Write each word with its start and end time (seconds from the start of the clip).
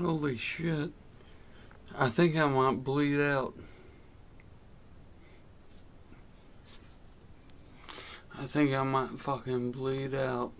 Holy 0.00 0.38
shit. 0.38 0.90
I 1.94 2.08
think 2.08 2.34
I 2.36 2.46
might 2.46 2.82
bleed 2.82 3.20
out. 3.20 3.52
I 8.38 8.46
think 8.46 8.72
I 8.72 8.82
might 8.82 9.10
fucking 9.18 9.72
bleed 9.72 10.14
out. 10.14 10.52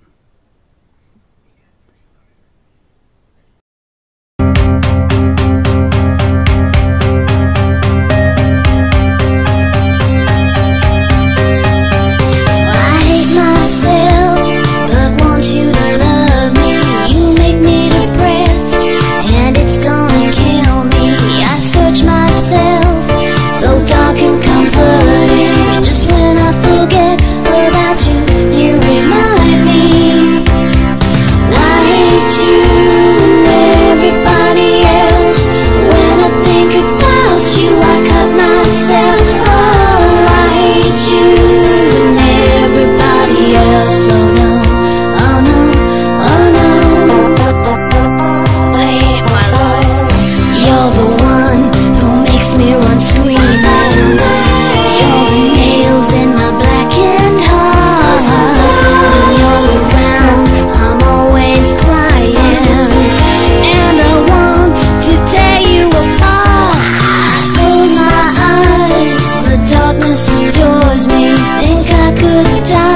me, 71.08 71.34
think 71.62 71.90
I 71.90 72.14
could 72.14 72.68
die. 72.68 72.89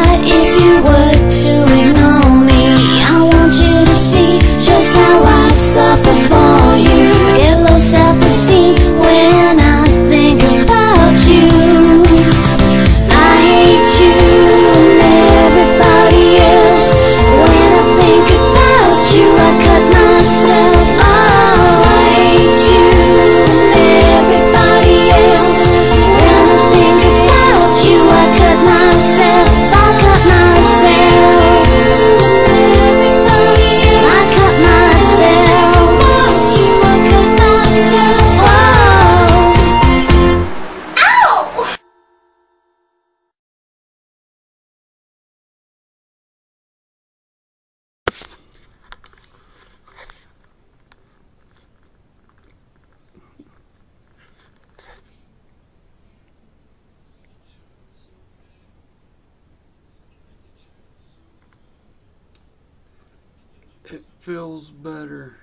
it 63.85 64.05
feels 64.21 64.71
better 64.71 65.37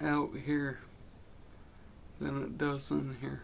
out 0.00 0.30
here 0.44 0.80
than 2.20 2.42
it 2.42 2.58
does 2.58 2.90
in 2.90 3.16
here. 3.20 3.42